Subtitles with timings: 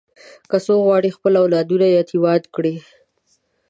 [0.49, 2.75] که څوک غواړي خپل اولادونه یتیمان کړي.